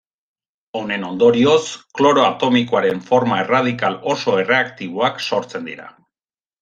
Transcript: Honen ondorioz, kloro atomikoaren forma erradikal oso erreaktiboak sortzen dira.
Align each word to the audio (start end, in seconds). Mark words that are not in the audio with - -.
Honen 0.79 1.03
ondorioz, 1.09 1.65
kloro 1.99 2.23
atomikoaren 2.29 3.03
forma 3.11 3.37
erradikal 3.43 3.99
oso 4.15 4.35
erreaktiboak 4.45 5.23
sortzen 5.27 5.71
dira. 5.73 5.87